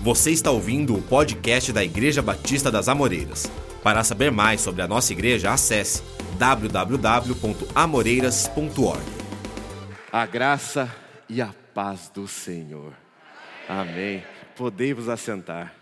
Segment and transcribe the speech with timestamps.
[0.00, 3.50] Você está ouvindo o podcast da Igreja Batista das Amoreiras.
[3.82, 6.04] Para saber mais sobre a nossa igreja, acesse
[6.38, 9.02] www.amoreiras.org.
[10.12, 10.88] A graça
[11.28, 12.92] e a paz do Senhor.
[13.68, 14.22] Amém.
[14.54, 15.74] Podei vos assentar.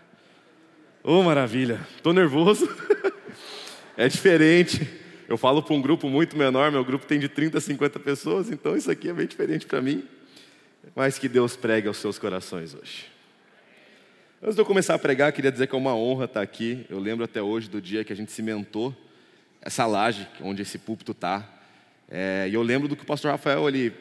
[1.03, 1.79] Oh, maravilha.
[1.95, 2.67] Estou nervoso.
[3.95, 4.89] é diferente.
[5.29, 8.49] Eu falo para um grupo muito menor, meu grupo tem de 30 a 50 pessoas,
[8.49, 10.03] então isso aqui é bem diferente para mim.
[10.95, 13.15] Mas que Deus pregue aos seus corações hoje.
[14.39, 16.85] Antes de eu começar a pregar, queria dizer que é uma honra estar aqui.
[16.91, 18.95] Eu lembro até hoje do dia que a gente cimentou
[19.59, 21.43] essa laje, onde esse púlpito está.
[22.07, 23.91] É, e eu lembro do que o pastor Rafael ele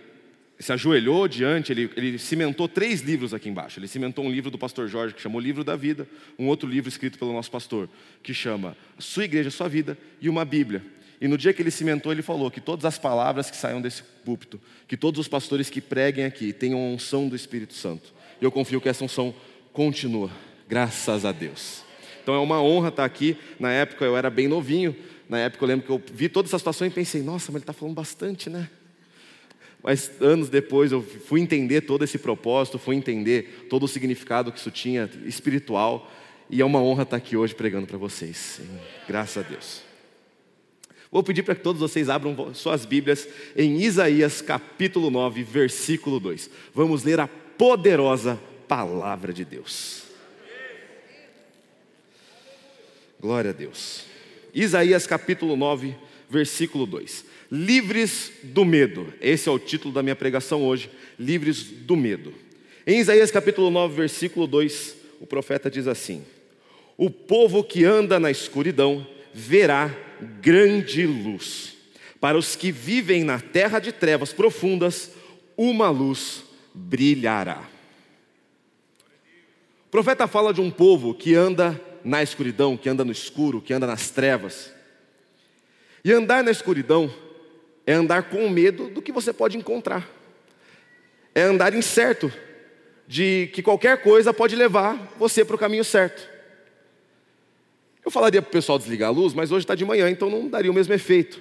[0.59, 3.81] se ajoelhou diante, ele, ele cimentou três livros aqui embaixo.
[3.81, 6.07] Ele cimentou um livro do pastor Jorge, que chamou Livro da Vida,
[6.39, 7.89] um outro livro escrito pelo nosso pastor,
[8.23, 10.85] que chama Sua Igreja, Sua Vida, e uma Bíblia.
[11.19, 14.03] E no dia que ele cimentou, ele falou que todas as palavras que saiam desse
[14.23, 18.15] púlpito, que todos os pastores que preguem aqui tenham a unção do Espírito Santo.
[18.39, 19.35] E eu confio que essa unção
[19.77, 20.31] continua,
[20.67, 21.85] graças a Deus.
[22.23, 23.37] Então é uma honra estar aqui.
[23.61, 24.97] Na época eu era bem novinho,
[25.29, 27.65] na época eu lembro que eu vi toda essa situação e pensei, nossa, mas ele
[27.65, 28.71] está falando bastante, né?
[29.83, 34.59] Mas anos depois eu fui entender todo esse propósito, fui entender todo o significado que
[34.59, 36.11] isso tinha espiritual,
[36.49, 38.63] e é uma honra estar aqui hoje pregando para vocês.
[39.07, 39.83] Graças a Deus.
[41.13, 46.49] Vou pedir para que todos vocês abram suas Bíblias em Isaías capítulo 9, versículo 2.
[46.75, 50.03] Vamos ler a poderosa palavra de Deus.
[53.21, 54.05] Glória a Deus.
[54.55, 55.95] Isaías capítulo 9,
[56.29, 57.25] versículo 2.
[57.51, 59.13] Livres do medo.
[59.21, 60.91] Esse é o título da minha pregação hoje.
[61.19, 62.35] Livres do medo.
[62.87, 66.25] Em Isaías capítulo 9, versículo 2, o profeta diz assim:
[66.97, 69.95] O povo que anda na escuridão verá
[70.41, 71.75] grande luz.
[72.21, 75.11] Para os que vivem na terra de trevas profundas,
[75.57, 76.43] uma luz
[76.75, 77.76] brilhará.
[79.97, 83.73] O profeta fala de um povo que anda na escuridão, que anda no escuro, que
[83.73, 84.71] anda nas trevas.
[86.05, 87.11] E andar na escuridão
[87.87, 90.07] é andar com medo do que você pode encontrar.
[91.35, 92.31] É andar incerto
[93.09, 96.29] de que qualquer coisa pode levar você para o caminho certo.
[98.05, 100.47] Eu falaria para o pessoal desligar a luz, mas hoje está de manhã, então não
[100.47, 101.41] daria o mesmo efeito.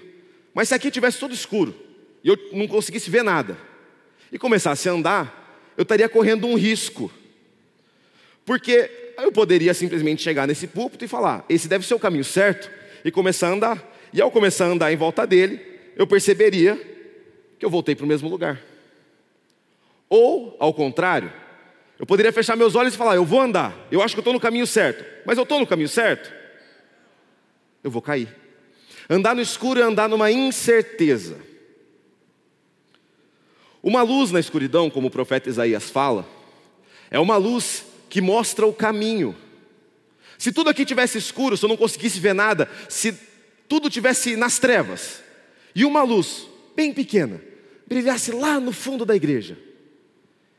[0.53, 1.75] Mas se aqui tivesse todo escuro
[2.23, 3.57] e eu não conseguisse ver nada
[4.31, 7.11] e começasse a andar, eu estaria correndo um risco.
[8.45, 12.69] Porque eu poderia simplesmente chegar nesse púlpito e falar: esse deve ser o caminho certo,
[13.03, 13.91] e começar a andar.
[14.13, 15.59] E ao começar a andar em volta dele,
[15.95, 16.79] eu perceberia
[17.57, 18.61] que eu voltei para o mesmo lugar.
[20.07, 21.33] Ou, ao contrário,
[21.99, 24.33] eu poderia fechar meus olhos e falar: eu vou andar, eu acho que eu estou
[24.33, 26.31] no caminho certo, mas eu estou no caminho certo?
[27.83, 28.33] Eu vou cair.
[29.09, 31.37] Andar no escuro é andar numa incerteza.
[33.81, 36.27] Uma luz na escuridão, como o profeta Isaías fala,
[37.11, 39.35] é uma luz que mostra o caminho.
[40.37, 43.11] Se tudo aqui tivesse escuro, se eu não conseguisse ver nada, se
[43.67, 45.21] tudo tivesse nas trevas
[45.75, 47.41] e uma luz bem pequena
[47.85, 49.57] brilhasse lá no fundo da igreja,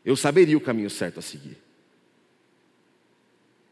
[0.04, 1.56] eu saberia o caminho certo a seguir.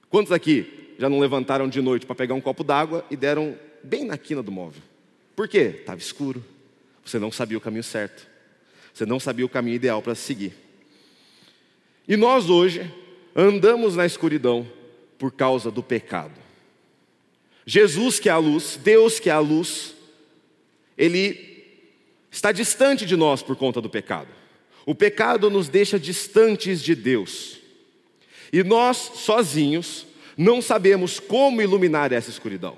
[0.09, 4.07] Quantos aqui já não levantaram de noite para pegar um copo d'água e deram bem
[4.07, 4.81] na quina do móvel?
[5.37, 5.75] Por quê?
[5.81, 6.43] Estava escuro.
[7.05, 8.27] Você não sabia o caminho certo.
[8.95, 10.55] Você não sabia o caminho ideal para seguir.
[12.09, 12.91] E nós hoje
[13.35, 14.67] andamos na escuridão
[15.19, 16.45] por causa do pecado.
[17.67, 19.95] Jesus, que é a luz, Deus, que é a luz,
[20.97, 21.55] ele
[22.31, 24.29] está distante de nós por conta do pecado.
[24.87, 27.59] O pecado nos deixa distantes de Deus.
[28.53, 30.07] E nós, sozinhos,
[30.37, 32.77] não sabemos como iluminar essa escuridão.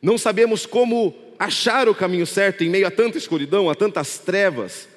[0.00, 4.88] Não sabemos como achar o caminho certo em meio a tanta escuridão, a tantas trevas.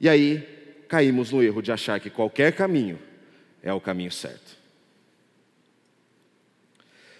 [0.00, 0.46] E aí
[0.88, 2.98] caímos no erro de achar que qualquer caminho
[3.62, 4.56] é o caminho certo.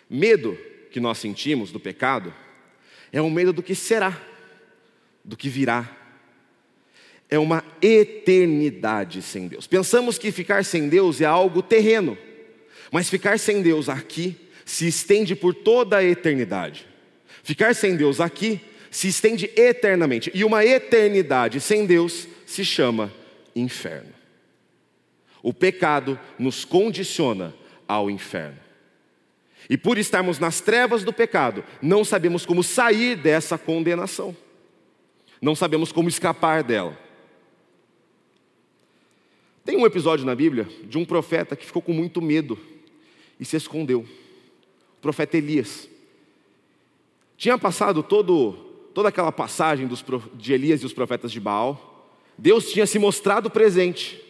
[0.08, 0.58] Medo
[0.90, 2.34] que nós sentimos do pecado
[3.12, 4.20] é um medo do que será,
[5.24, 5.98] do que virá.
[7.30, 9.66] É uma eternidade sem Deus.
[9.66, 12.18] Pensamos que ficar sem Deus é algo terreno,
[12.90, 14.36] mas ficar sem Deus aqui
[14.66, 16.86] se estende por toda a eternidade.
[17.42, 18.60] Ficar sem Deus aqui
[18.90, 23.10] se estende eternamente, e uma eternidade sem Deus se chama
[23.56, 24.11] inferno.
[25.42, 27.54] O pecado nos condiciona
[27.88, 28.58] ao inferno.
[29.68, 34.36] E por estarmos nas trevas do pecado, não sabemos como sair dessa condenação.
[35.40, 36.98] Não sabemos como escapar dela.
[39.64, 42.58] Tem um episódio na Bíblia de um profeta que ficou com muito medo
[43.38, 44.00] e se escondeu.
[44.00, 45.88] O profeta Elias.
[47.36, 48.52] Tinha passado todo,
[48.94, 50.04] toda aquela passagem dos,
[50.34, 52.08] de Elias e os profetas de Baal.
[52.36, 54.20] Deus tinha se mostrado presente.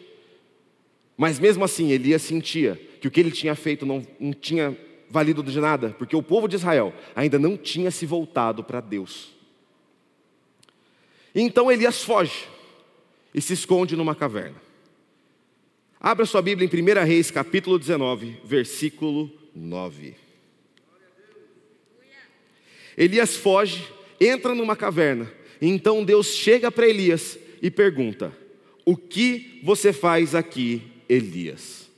[1.17, 4.77] Mas mesmo assim, Elias sentia que o que ele tinha feito não, não tinha
[5.09, 9.33] valido de nada, porque o povo de Israel ainda não tinha se voltado para Deus.
[11.35, 12.47] Então Elias foge
[13.35, 14.57] e se esconde numa caverna.
[16.01, 20.15] Abra sua Bíblia em 1 Reis, capítulo 19, versículo 9.
[22.97, 23.87] Elias foge,
[24.21, 25.33] entra numa caverna.
[25.61, 28.37] Então Deus chega para Elias e pergunta:
[28.85, 30.83] O que você faz aqui,
[31.13, 31.91] Elias?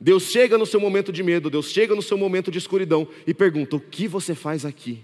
[0.00, 3.32] Deus chega no seu momento de medo, Deus chega no seu momento de escuridão e
[3.32, 5.00] pergunta: O que você faz aqui?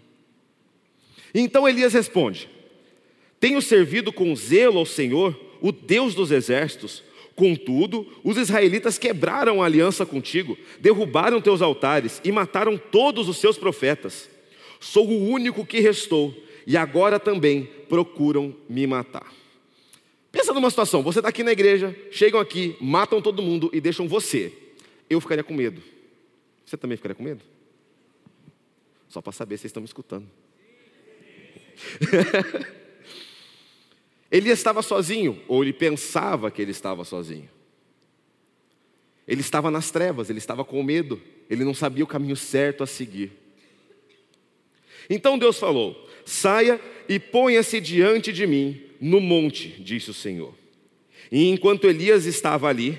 [1.34, 2.48] Então Elias responde:
[3.38, 7.02] Tenho servido com zelo ao Senhor, o Deus dos exércitos.
[7.36, 13.56] Contudo, os israelitas quebraram a aliança contigo, derrubaram teus altares e mataram todos os seus
[13.56, 14.28] profetas.
[14.78, 16.34] Sou o único que restou
[16.66, 19.39] e agora também procuram me matar.
[20.32, 24.06] Pensa numa situação: você está aqui na igreja, chegam aqui, matam todo mundo e deixam
[24.08, 24.52] você.
[25.08, 25.82] Eu ficaria com medo.
[26.64, 27.42] Você também ficaria com medo?
[29.08, 30.26] Só para saber se estão me escutando.
[34.30, 37.50] ele estava sozinho, ou ele pensava que ele estava sozinho.
[39.26, 42.86] Ele estava nas trevas, ele estava com medo, ele não sabia o caminho certo a
[42.86, 43.32] seguir.
[45.08, 50.54] Então Deus falou: Saia e ponha-se diante de mim no monte, disse o Senhor.
[51.32, 52.98] E enquanto Elias estava ali,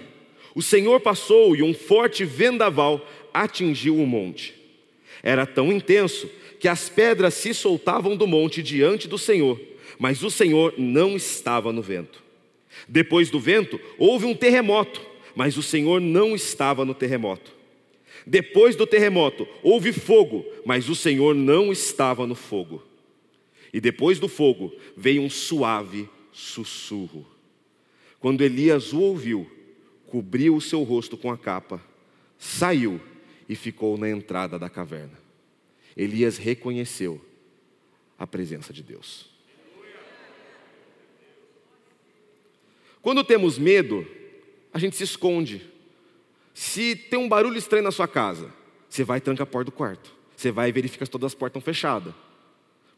[0.55, 4.53] o Senhor passou e um forte vendaval atingiu o monte.
[5.23, 9.59] Era tão intenso que as pedras se soltavam do monte diante do Senhor,
[9.97, 12.23] mas o Senhor não estava no vento.
[12.87, 15.01] Depois do vento, houve um terremoto,
[15.35, 17.51] mas o Senhor não estava no terremoto.
[18.25, 22.83] Depois do terremoto, houve fogo, mas o Senhor não estava no fogo.
[23.73, 27.25] E depois do fogo, veio um suave sussurro.
[28.19, 29.49] Quando Elias o ouviu,
[30.07, 31.81] cobriu o seu rosto com a capa,
[32.37, 32.99] saiu
[33.47, 35.17] e ficou na entrada da caverna.
[35.95, 37.23] Elias reconheceu
[38.17, 39.29] a presença de Deus.
[43.01, 44.05] Quando temos medo,
[44.71, 45.67] a gente se esconde.
[46.53, 48.53] Se tem um barulho estranho na sua casa,
[48.87, 50.13] você vai e tranca a porta do quarto.
[50.35, 52.13] Você vai e verifica se todas as portas estão fechadas.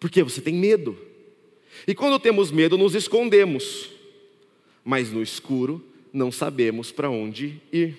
[0.03, 0.97] Porque você tem medo.
[1.87, 3.89] E quando temos medo, nos escondemos.
[4.83, 7.95] Mas no escuro, não sabemos para onde ir.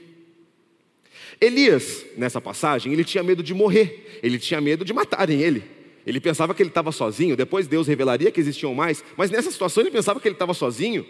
[1.41, 5.65] Elias, nessa passagem, ele tinha medo de morrer, ele tinha medo de matarem ele.
[6.06, 9.83] Ele pensava que ele estava sozinho, depois Deus revelaria que existiam mais, mas nessa situação
[9.83, 11.07] ele pensava que ele estava sozinho.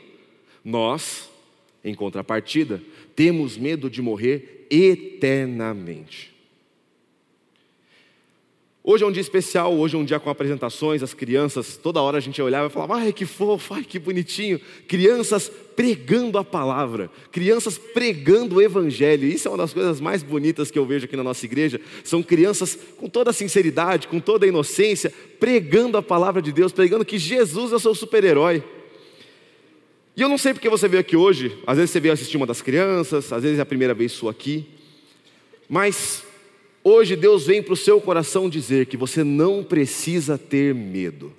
[0.64, 1.28] Nós,
[1.82, 2.80] em contrapartida,
[3.16, 6.33] temos medo de morrer eternamente.
[8.86, 12.18] Hoje é um dia especial, hoje é um dia com apresentações, as crianças, toda hora
[12.18, 14.60] a gente olhava e falava, ai que fofo, ai que bonitinho.
[14.86, 19.26] Crianças pregando a palavra, crianças pregando o evangelho.
[19.26, 21.80] Isso é uma das coisas mais bonitas que eu vejo aqui na nossa igreja.
[22.04, 25.10] São crianças com toda a sinceridade, com toda a inocência,
[25.40, 28.62] pregando a palavra de Deus, pregando que Jesus é o seu super-herói.
[30.14, 32.46] E eu não sei porque você veio aqui hoje, às vezes você veio assistir uma
[32.46, 34.66] das crianças, às vezes é a primeira vez sua aqui,
[35.70, 36.22] mas
[36.86, 41.32] Hoje Deus vem para o seu coração dizer que você não precisa ter medo.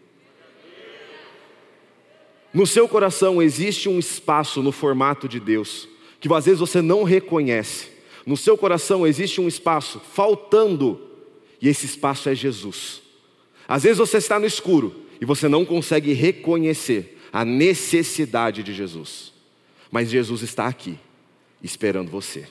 [2.52, 5.88] No seu coração existe um espaço no formato de Deus,
[6.20, 7.90] que às vezes você não reconhece.
[8.26, 11.00] No seu coração existe um espaço faltando,
[11.62, 13.04] e esse espaço é Jesus.
[13.68, 19.32] Às vezes você está no escuro e você não consegue reconhecer a necessidade de Jesus,
[19.92, 20.98] mas Jesus está aqui,
[21.62, 22.48] esperando você.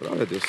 [0.00, 0.42] Glória a Deus.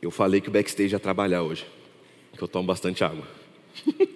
[0.00, 1.66] Eu falei que o backstage ia trabalhar hoje,
[2.36, 3.26] que eu tomo bastante água.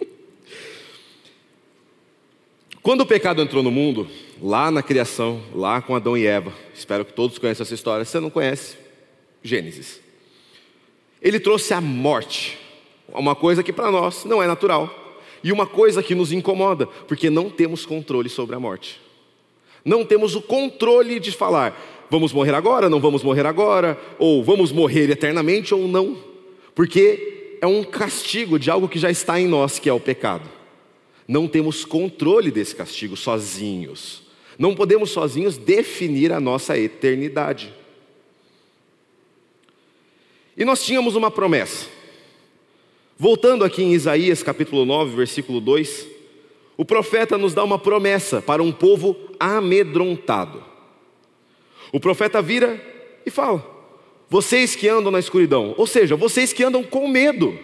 [2.81, 4.09] Quando o pecado entrou no mundo,
[4.41, 8.13] lá na criação, lá com Adão e Eva, espero que todos conheçam essa história, se
[8.13, 8.79] você não conhece,
[9.43, 10.01] Gênesis.
[11.21, 12.57] Ele trouxe a morte,
[13.09, 15.08] uma coisa que para nós não é natural.
[15.43, 19.01] E uma coisa que nos incomoda, porque não temos controle sobre a morte.
[19.85, 24.73] Não temos o controle de falar, vamos morrer agora, não vamos morrer agora, ou vamos
[24.73, 26.17] morrer eternamente ou não,
[26.75, 30.49] porque é um castigo de algo que já está em nós, que é o pecado.
[31.27, 34.23] Não temos controle desse castigo sozinhos.
[34.59, 37.73] Não podemos sozinhos definir a nossa eternidade.
[40.57, 41.98] E nós tínhamos uma promessa.
[43.21, 46.07] Voltando aqui em Isaías capítulo 9, versículo 2,
[46.77, 50.63] o profeta nos dá uma promessa para um povo amedrontado.
[51.93, 52.81] O profeta vira
[53.27, 53.67] e fala:
[54.31, 57.59] Vocês que andam na escuridão, ou seja, vocês que andam com medo,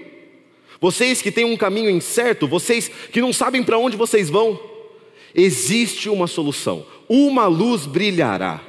[0.81, 4.59] Vocês que têm um caminho incerto, vocês que não sabem para onde vocês vão,
[5.33, 6.85] existe uma solução.
[7.09, 8.61] Uma luz brilhará.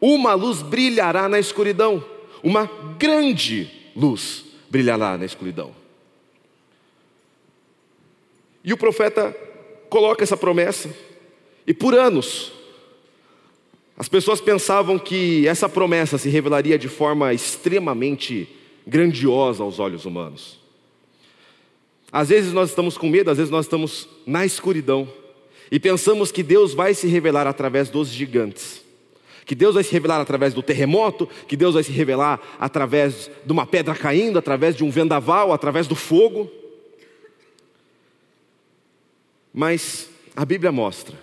[0.00, 2.02] Uma luz brilhará na escuridão.
[2.42, 5.72] Uma grande luz brilhará na escuridão.
[8.64, 9.32] E o profeta
[9.88, 10.92] coloca essa promessa.
[11.64, 12.50] E por anos,
[13.96, 18.48] as pessoas pensavam que essa promessa se revelaria de forma extremamente
[18.84, 20.58] grandiosa aos olhos humanos.
[22.10, 25.08] Às vezes nós estamos com medo, às vezes nós estamos na escuridão
[25.70, 28.83] e pensamos que Deus vai se revelar através dos gigantes,
[29.44, 33.52] que Deus vai se revelar através do terremoto, que Deus vai se revelar através de
[33.52, 36.50] uma pedra caindo, através de um vendaval, através do fogo.
[39.52, 41.16] Mas a Bíblia mostra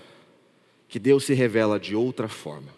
[0.88, 2.70] que Deus se revela de outra forma.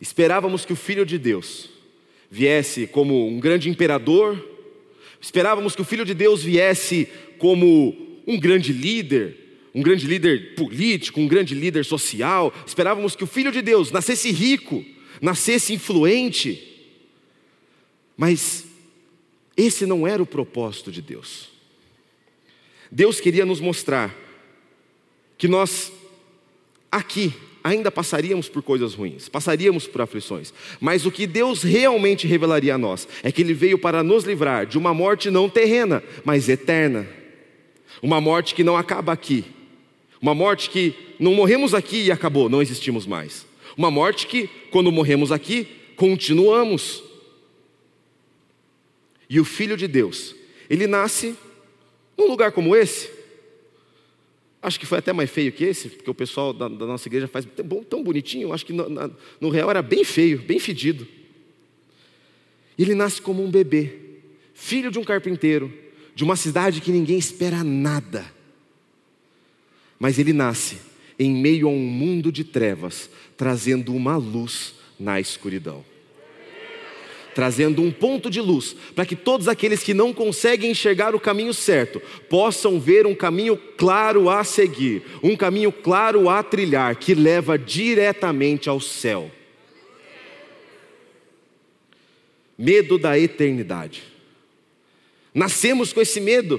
[0.00, 1.70] Esperávamos que o Filho de Deus
[2.30, 4.42] viesse como um grande imperador,
[5.20, 9.45] esperávamos que o Filho de Deus viesse como um grande líder,
[9.76, 14.30] um grande líder político, um grande líder social, esperávamos que o Filho de Deus nascesse
[14.30, 14.82] rico,
[15.20, 16.88] nascesse influente,
[18.16, 18.64] mas
[19.54, 21.50] esse não era o propósito de Deus.
[22.90, 24.16] Deus queria nos mostrar
[25.36, 25.92] que nós
[26.90, 32.76] aqui ainda passaríamos por coisas ruins, passaríamos por aflições, mas o que Deus realmente revelaria
[32.76, 36.48] a nós é que Ele veio para nos livrar de uma morte não terrena, mas
[36.48, 37.06] eterna,
[38.00, 39.44] uma morte que não acaba aqui,
[40.20, 43.46] uma morte que não morremos aqui e acabou, não existimos mais,
[43.76, 47.02] uma morte que, quando morremos aqui, continuamos.
[49.28, 50.34] E o Filho de Deus,
[50.70, 51.36] ele nasce
[52.16, 53.10] num lugar como esse,
[54.66, 57.28] Acho que foi até mais feio que esse, porque o pessoal da, da nossa igreja
[57.28, 57.46] faz
[57.88, 58.52] tão, bonitinho.
[58.52, 59.08] Acho que no, na,
[59.40, 61.06] no real era bem feio, bem fedido.
[62.76, 63.92] Ele nasce como um bebê,
[64.54, 65.72] filho de um carpinteiro,
[66.16, 68.26] de uma cidade que ninguém espera nada.
[69.98, 70.78] Mas ele nasce
[71.18, 75.84] em meio a um mundo de trevas, trazendo uma luz na escuridão
[77.36, 81.52] trazendo um ponto de luz, para que todos aqueles que não conseguem enxergar o caminho
[81.52, 82.00] certo
[82.30, 88.70] possam ver um caminho claro a seguir, um caminho claro a trilhar, que leva diretamente
[88.70, 89.30] ao céu.
[92.56, 94.04] Medo da eternidade.
[95.34, 96.58] Nascemos com esse medo.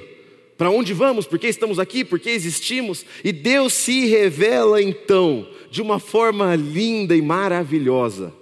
[0.58, 1.28] Para onde vamos?
[1.28, 2.04] Por que estamos aqui?
[2.04, 3.06] Por que existimos?
[3.24, 8.34] E Deus se revela então de uma forma linda e maravilhosa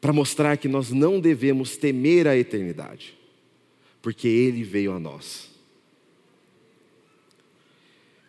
[0.00, 3.16] para mostrar que nós não devemos temer a eternidade,
[4.02, 5.48] porque Ele veio a nós.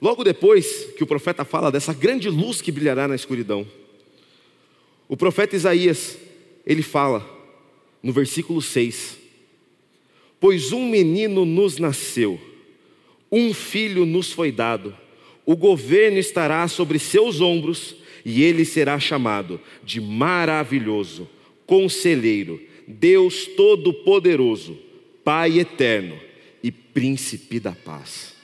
[0.02, 3.68] Logo depois que o profeta fala dessa grande luz que brilhará na escuridão,
[5.08, 6.18] o profeta Isaías,
[6.66, 7.28] ele fala
[8.02, 9.19] no versículo 6:
[10.40, 12.40] Pois um menino nos nasceu,
[13.32, 14.96] um filho nos foi dado,
[15.46, 21.28] o governo estará sobre seus ombros, e ele será chamado de maravilhoso
[21.66, 24.78] Conselheiro, Deus Todo-Poderoso,
[25.24, 26.20] Pai Eterno
[26.64, 28.36] e Príncipe da Paz.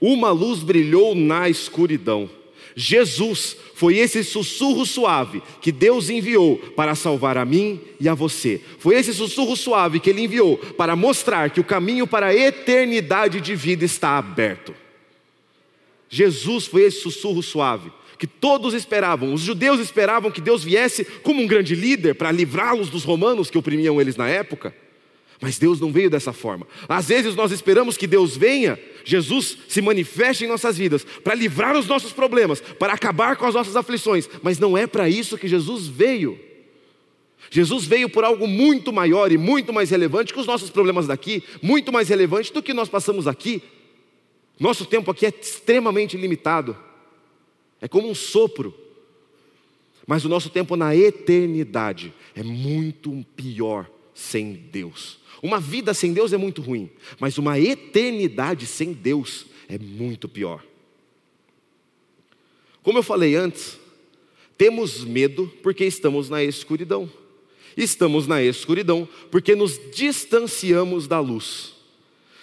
[0.00, 2.28] Uma luz brilhou na escuridão.
[2.76, 8.60] Jesus foi esse sussurro suave que Deus enviou para salvar a mim e a você.
[8.78, 13.40] Foi esse sussurro suave que Ele enviou para mostrar que o caminho para a eternidade
[13.40, 14.74] de vida está aberto.
[16.08, 19.34] Jesus foi esse sussurro suave que todos esperavam.
[19.34, 23.58] Os judeus esperavam que Deus viesse como um grande líder para livrá-los dos romanos que
[23.58, 24.74] oprimiam eles na época.
[25.44, 26.66] Mas Deus não veio dessa forma.
[26.88, 31.76] Às vezes nós esperamos que Deus venha, Jesus se manifeste em nossas vidas para livrar
[31.76, 35.46] os nossos problemas, para acabar com as nossas aflições, mas não é para isso que
[35.46, 36.40] Jesus veio.
[37.50, 41.44] Jesus veio por algo muito maior e muito mais relevante que os nossos problemas daqui,
[41.60, 43.62] muito mais relevante do que nós passamos aqui.
[44.58, 46.74] Nosso tempo aqui é extremamente limitado
[47.84, 48.72] é como um sopro.
[50.06, 55.18] Mas o nosso tempo na eternidade é muito pior sem Deus.
[55.42, 60.64] Uma vida sem Deus é muito ruim, mas uma eternidade sem Deus é muito pior.
[62.82, 63.78] Como eu falei antes,
[64.56, 67.10] temos medo porque estamos na escuridão.
[67.76, 71.74] Estamos na escuridão porque nos distanciamos da luz.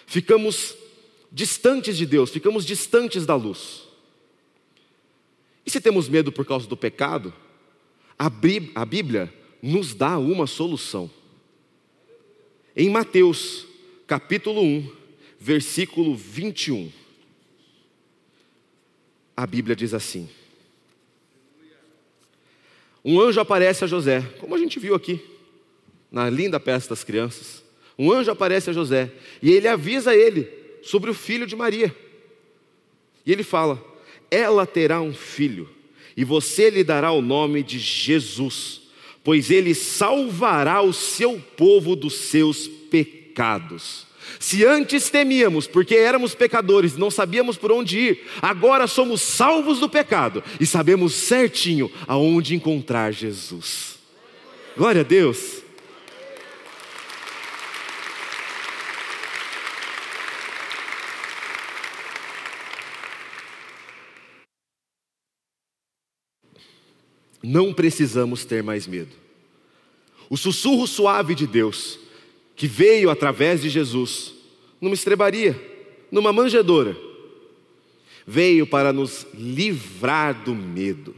[0.05, 0.75] Ficamos
[1.31, 3.83] distantes de Deus, ficamos distantes da luz.
[5.65, 7.33] E se temos medo por causa do pecado,
[8.19, 8.29] a
[8.85, 11.09] Bíblia nos dá uma solução.
[12.75, 13.67] Em Mateus,
[14.07, 14.89] capítulo 1,
[15.37, 16.89] versículo 21,
[19.35, 20.29] a Bíblia diz assim:
[23.03, 25.19] Um anjo aparece a José, como a gente viu aqui.
[26.09, 27.61] na linda peça das crianças,
[27.97, 29.11] um anjo aparece a José
[29.41, 30.49] e ele avisa ele
[30.81, 31.93] sobre o filho de Maria.
[33.25, 33.83] E ele fala:
[34.29, 35.69] Ela terá um filho,
[36.15, 38.80] e você lhe dará o nome de Jesus,
[39.23, 44.07] pois ele salvará o seu povo dos seus pecados.
[44.39, 49.89] Se antes temíamos, porque éramos pecadores, não sabíamos por onde ir, agora somos salvos do
[49.89, 53.99] pecado e sabemos certinho aonde encontrar Jesus.
[54.75, 55.60] Glória a Deus.
[67.43, 69.11] Não precisamos ter mais medo.
[70.29, 71.99] O sussurro suave de Deus
[72.55, 74.33] que veio através de Jesus,
[74.79, 75.59] numa estrebaria,
[76.11, 76.95] numa manjedoura,
[78.25, 81.15] veio para nos livrar do medo.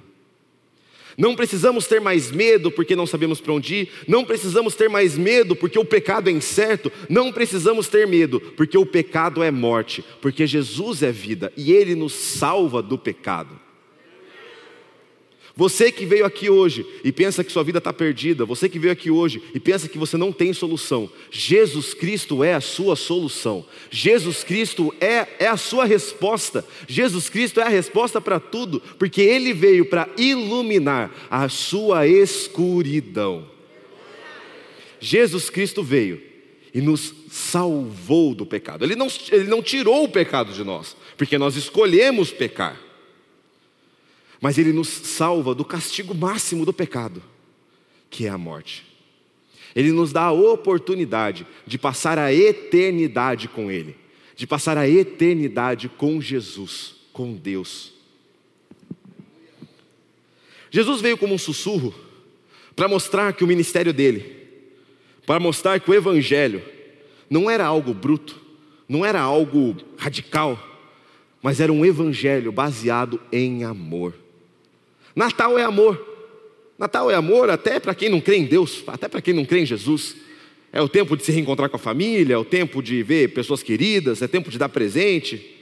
[1.17, 5.17] Não precisamos ter mais medo porque não sabemos para onde ir, não precisamos ter mais
[5.17, 10.03] medo porque o pecado é incerto, não precisamos ter medo porque o pecado é morte,
[10.21, 13.59] porque Jesus é vida e Ele nos salva do pecado.
[15.55, 18.91] Você que veio aqui hoje e pensa que sua vida está perdida, você que veio
[18.91, 23.63] aqui hoje e pensa que você não tem solução, Jesus Cristo é a sua solução,
[23.91, 29.21] Jesus Cristo é, é a sua resposta, Jesus Cristo é a resposta para tudo, porque
[29.21, 33.47] Ele veio para iluminar a sua escuridão.
[34.99, 36.19] Jesus Cristo veio
[36.73, 41.37] e nos salvou do pecado, Ele não, ele não tirou o pecado de nós, porque
[41.37, 42.92] nós escolhemos pecar
[44.43, 47.23] mas Ele nos salva do castigo máximo do pecado,
[48.09, 48.83] que é a morte.
[49.73, 53.95] Ele nos dá a oportunidade de passar a eternidade com Ele,
[54.35, 57.93] de passar a eternidade com Jesus, com Deus.
[60.69, 61.95] Jesus veio como um sussurro
[62.75, 64.45] para mostrar que o ministério dele,
[65.25, 66.61] para mostrar que o Evangelho
[67.29, 68.41] não era algo bruto,
[68.89, 70.61] não era algo radical,
[71.41, 74.21] mas era um Evangelho baseado em amor.
[75.15, 76.13] Natal é amor.
[76.77, 79.61] Natal é amor até para quem não crê em Deus, até para quem não crê
[79.61, 80.15] em Jesus.
[80.71, 83.61] É o tempo de se reencontrar com a família, é o tempo de ver pessoas
[83.61, 85.53] queridas, é tempo de dar presente.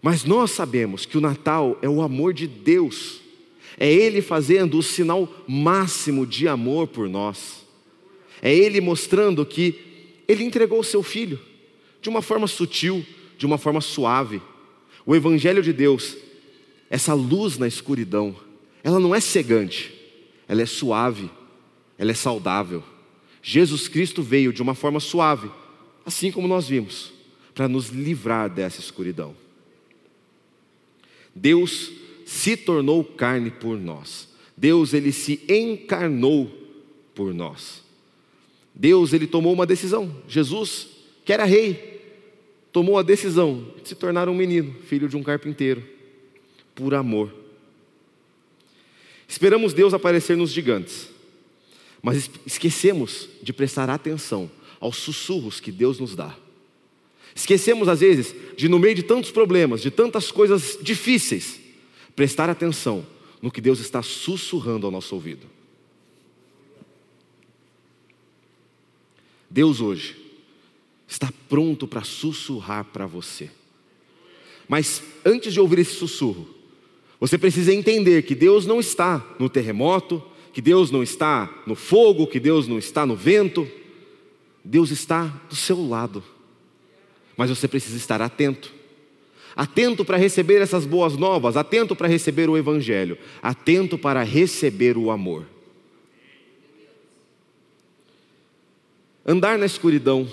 [0.00, 3.20] Mas nós sabemos que o Natal é o amor de Deus,
[3.78, 7.66] é Ele fazendo o sinal máximo de amor por nós,
[8.40, 9.74] é Ele mostrando que
[10.26, 11.38] Ele entregou o seu filho
[12.00, 13.04] de uma forma sutil,
[13.36, 14.40] de uma forma suave.
[15.04, 16.16] O Evangelho de Deus
[16.90, 18.34] essa luz na escuridão,
[18.82, 19.94] ela não é cegante,
[20.48, 21.30] ela é suave,
[21.96, 22.82] ela é saudável.
[23.40, 25.48] Jesus Cristo veio de uma forma suave,
[26.04, 27.12] assim como nós vimos,
[27.54, 29.36] para nos livrar dessa escuridão.
[31.32, 31.92] Deus
[32.26, 34.28] se tornou carne por nós.
[34.56, 36.50] Deus ele se encarnou
[37.14, 37.82] por nós.
[38.74, 40.14] Deus ele tomou uma decisão.
[40.26, 40.88] Jesus,
[41.24, 42.00] que era rei,
[42.72, 45.99] tomou a decisão de se tornar um menino, filho de um carpinteiro
[46.80, 47.30] por amor.
[49.28, 51.08] Esperamos Deus aparecer nos gigantes,
[52.02, 56.34] mas esquecemos de prestar atenção aos sussurros que Deus nos dá.
[57.34, 61.60] Esquecemos, às vezes, de, no meio de tantos problemas, de tantas coisas difíceis,
[62.16, 63.06] prestar atenção
[63.42, 65.46] no que Deus está sussurrando ao nosso ouvido.
[69.48, 70.16] Deus hoje
[71.06, 73.50] está pronto para sussurrar para você.
[74.66, 76.59] Mas antes de ouvir esse sussurro,
[77.20, 80.22] você precisa entender que Deus não está no terremoto,
[80.54, 83.68] que Deus não está no fogo, que Deus não está no vento.
[84.64, 86.24] Deus está do seu lado.
[87.36, 88.72] Mas você precisa estar atento.
[89.54, 95.10] Atento para receber essas boas novas, atento para receber o Evangelho, atento para receber o
[95.10, 95.46] amor.
[99.26, 100.26] Andar na escuridão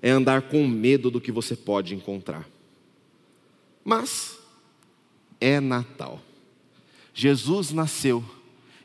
[0.00, 2.48] é andar com medo do que você pode encontrar.
[3.84, 4.38] Mas
[5.44, 6.22] é Natal.
[7.12, 8.24] Jesus nasceu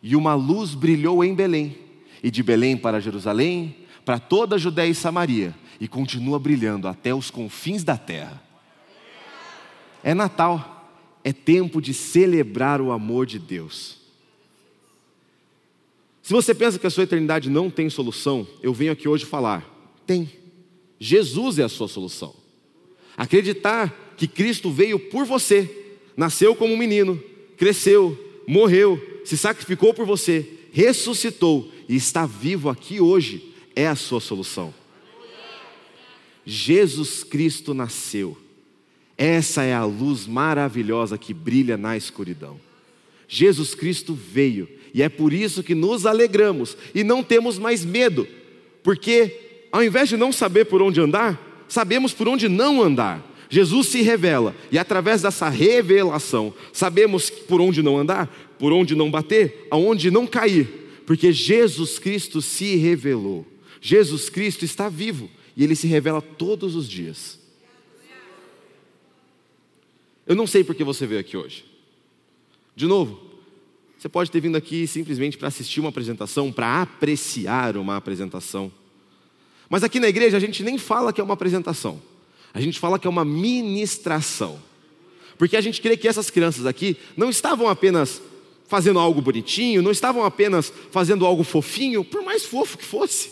[0.04, 1.78] e uma luz brilhou em Belém,
[2.22, 7.16] e de Belém para Jerusalém, para toda a Judéia e Samaria, e continua brilhando até
[7.16, 8.44] os confins da terra.
[10.04, 10.94] É Natal,
[11.24, 13.98] é tempo de celebrar o amor de Deus.
[16.22, 19.66] Se você pensa que a sua eternidade não tem solução, eu venho aqui hoje falar:
[20.06, 20.30] tem.
[21.00, 22.36] Jesus é a sua solução.
[23.16, 25.79] Acreditar que Cristo veio por você
[26.20, 27.18] nasceu como um menino,
[27.56, 34.20] cresceu, morreu, se sacrificou por você, ressuscitou e está vivo aqui hoje, é a sua
[34.20, 34.74] solução.
[36.46, 38.38] Jesus Cristo nasceu.
[39.18, 42.60] Essa é a luz maravilhosa que brilha na escuridão.
[43.26, 48.28] Jesus Cristo veio, e é por isso que nos alegramos e não temos mais medo,
[48.84, 53.26] porque ao invés de não saber por onde andar, sabemos por onde não andar.
[53.50, 58.28] Jesus se revela, e através dessa revelação, sabemos por onde não andar,
[58.60, 60.68] por onde não bater, aonde não cair,
[61.06, 63.46] porque Jesus Cristo se revelou.
[63.82, 67.40] Jesus Cristo está vivo e ele se revela todos os dias.
[70.28, 71.66] Eu não sei por que você veio aqui hoje.
[72.76, 73.20] De novo,
[73.98, 78.72] você pode ter vindo aqui simplesmente para assistir uma apresentação, para apreciar uma apresentação.
[79.68, 82.00] Mas aqui na igreja a gente nem fala que é uma apresentação.
[82.54, 84.60] A gente fala que é uma ministração.
[85.38, 88.22] Porque a gente crê que essas crianças aqui não estavam apenas
[88.68, 93.32] fazendo algo bonitinho, não estavam apenas fazendo algo fofinho, por mais fofo que fosse.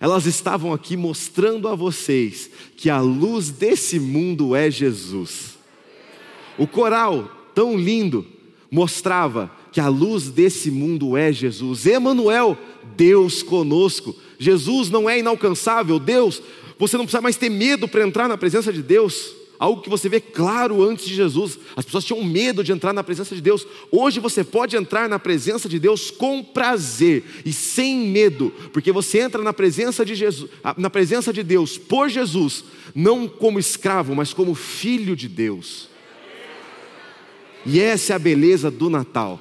[0.00, 5.58] Elas estavam aqui mostrando a vocês que a luz desse mundo é Jesus.
[6.58, 8.26] O coral, tão lindo,
[8.70, 11.86] mostrava que a luz desse mundo é Jesus.
[11.86, 12.58] Emanuel,
[12.96, 14.16] Deus conosco.
[14.38, 16.42] Jesus não é inalcançável, Deus
[16.82, 19.36] você não precisa mais ter medo para entrar na presença de Deus.
[19.56, 21.56] Algo que você vê claro antes de Jesus.
[21.76, 23.64] As pessoas tinham medo de entrar na presença de Deus.
[23.92, 29.20] Hoje você pode entrar na presença de Deus com prazer e sem medo, porque você
[29.20, 34.34] entra na presença de Jesus, na presença de Deus por Jesus, não como escravo, mas
[34.34, 35.88] como filho de Deus.
[37.64, 39.38] E essa é a beleza do Natal.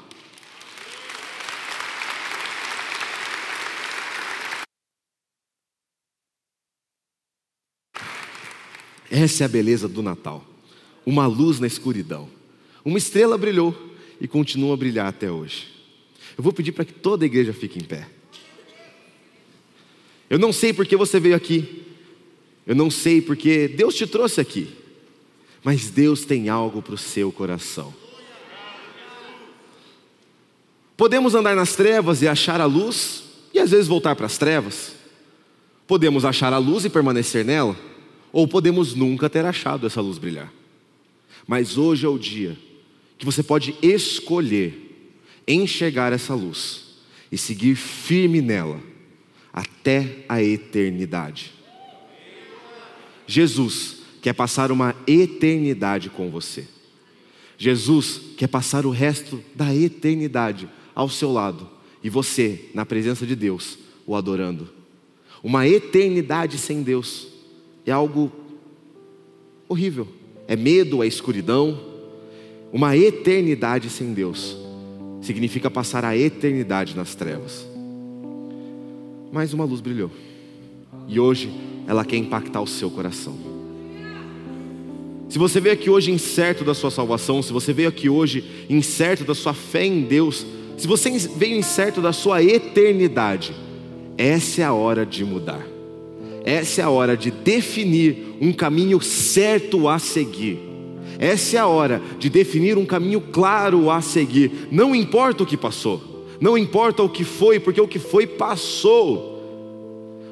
[9.11, 10.41] Essa é a beleza do Natal.
[11.05, 12.29] Uma luz na escuridão.
[12.83, 13.75] Uma estrela brilhou
[14.21, 15.67] e continua a brilhar até hoje.
[16.37, 18.07] Eu vou pedir para que toda a igreja fique em pé.
[20.29, 21.83] Eu não sei porque você veio aqui.
[22.65, 24.69] Eu não sei porque Deus te trouxe aqui.
[25.61, 27.93] Mas Deus tem algo para o seu coração.
[30.95, 34.93] Podemos andar nas trevas e achar a luz, e às vezes voltar para as trevas.
[35.85, 37.75] Podemos achar a luz e permanecer nela
[38.31, 40.51] ou podemos nunca ter achado essa luz brilhar.
[41.47, 42.57] Mas hoje é o dia
[43.17, 44.89] que você pode escolher
[45.47, 46.95] enxergar essa luz
[47.31, 48.81] e seguir firme nela
[49.51, 51.51] até a eternidade.
[53.27, 56.67] Jesus quer passar uma eternidade com você.
[57.57, 61.69] Jesus quer passar o resto da eternidade ao seu lado
[62.03, 64.69] e você, na presença de Deus, o adorando.
[65.43, 67.27] Uma eternidade sem Deus
[67.85, 68.31] é algo
[69.67, 70.07] horrível.
[70.47, 71.79] É medo, é escuridão.
[72.71, 74.57] Uma eternidade sem Deus
[75.21, 77.67] significa passar a eternidade nas trevas.
[79.31, 80.11] Mas uma luz brilhou.
[81.07, 81.51] E hoje
[81.87, 83.37] ela quer impactar o seu coração.
[85.29, 89.23] Se você veio aqui hoje incerto da sua salvação, se você veio aqui hoje incerto
[89.23, 90.45] da sua fé em Deus,
[90.77, 93.55] se você veio incerto da sua eternidade,
[94.17, 95.65] essa é a hora de mudar.
[96.43, 100.59] Essa é a hora de definir um caminho certo a seguir.
[101.19, 104.67] Essa é a hora de definir um caminho claro a seguir.
[104.71, 109.29] Não importa o que passou, não importa o que foi, porque o que foi passou.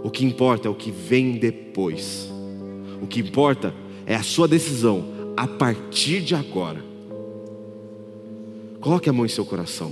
[0.04, 2.30] O que importa é o que vem depois.
[3.02, 3.74] O que importa
[4.06, 5.06] é a sua decisão
[5.38, 6.84] a partir de agora.
[8.82, 9.92] Coloque a mão em seu coração.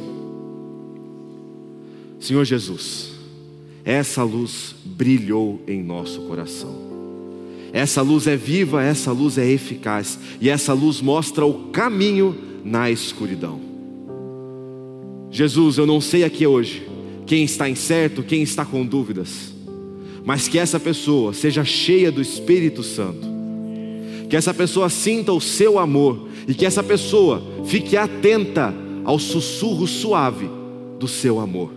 [2.20, 3.12] Senhor Jesus,
[3.86, 6.76] essa luz brilhou em nosso coração.
[7.72, 12.90] Essa luz é viva, essa luz é eficaz, e essa luz mostra o caminho na
[12.90, 13.60] escuridão.
[15.30, 16.88] Jesus, eu não sei aqui hoje
[17.28, 19.54] quem está incerto, quem está com dúvidas,
[20.26, 23.28] mas que essa pessoa seja cheia do Espírito Santo,
[24.28, 29.86] que essa pessoa sinta o seu amor e que essa pessoa fique atenta ao sussurro
[29.86, 30.50] suave
[30.98, 31.77] do seu amor.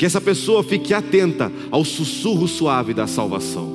[0.00, 3.68] Que essa pessoa fique atenta ao sussurro suave da salvação.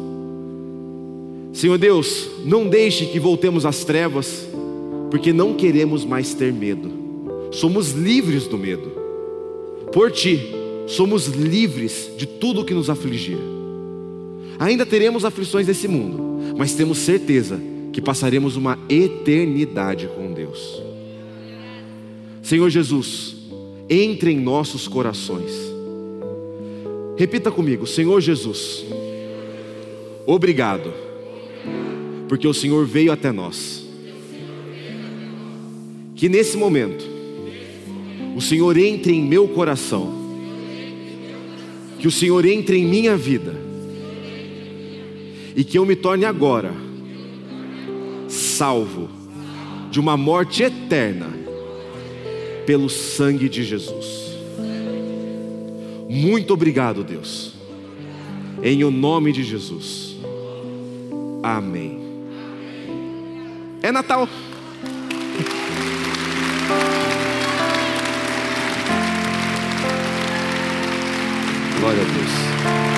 [1.53, 4.47] Senhor Deus, não deixe que voltemos às trevas,
[5.11, 6.91] porque não queremos mais ter medo.
[7.51, 8.91] Somos livres do medo.
[9.93, 10.39] Por ti,
[10.87, 13.37] somos livres de tudo que nos afligir.
[14.57, 17.61] Ainda teremos aflições desse mundo, mas temos certeza
[17.93, 20.81] que passaremos uma eternidade com Deus.
[22.41, 23.35] Senhor Jesus,
[23.87, 25.74] entre em nossos corações
[27.17, 28.85] Repita comigo, Senhor Jesus,
[30.25, 30.93] obrigado,
[32.27, 33.85] porque o Senhor veio até nós.
[36.13, 37.05] Que nesse momento,
[38.35, 40.13] o Senhor entre em meu coração,
[41.99, 43.55] que o Senhor entre em minha vida,
[45.55, 46.73] e que eu me torne agora
[48.27, 49.09] salvo
[49.89, 51.27] de uma morte eterna
[52.65, 54.24] pelo sangue de Jesus.
[56.15, 57.51] Muito obrigado, Deus.
[58.63, 60.15] Em o nome de Jesus.
[61.43, 61.99] Amém.
[63.83, 64.25] É Natal.
[71.81, 72.94] Glória a Deus.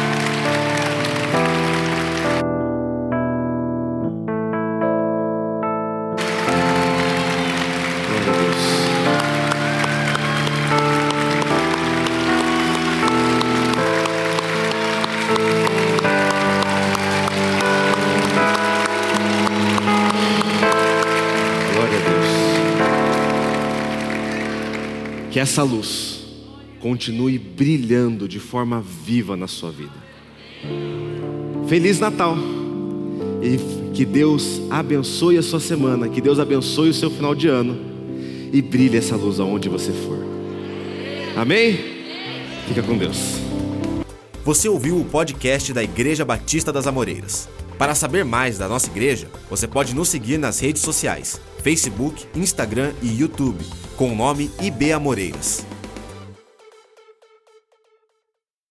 [25.38, 26.22] Que essa luz
[26.80, 29.94] continue brilhando de forma viva na sua vida.
[31.68, 32.36] Feliz Natal!
[33.40, 37.78] E que Deus abençoe a sua semana, que Deus abençoe o seu final de ano
[38.52, 40.18] e brilhe essa luz aonde você for.
[41.36, 41.78] Amém?
[42.68, 43.36] Fica com Deus.
[44.44, 47.48] Você ouviu o podcast da Igreja Batista das Amoreiras.
[47.78, 52.92] Para saber mais da nossa igreja, você pode nos seguir nas redes sociais: Facebook, Instagram
[53.04, 53.64] e YouTube,
[53.98, 55.66] com o nome IB Amoreiras.